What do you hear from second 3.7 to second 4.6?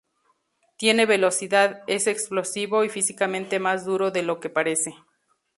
duro de lo que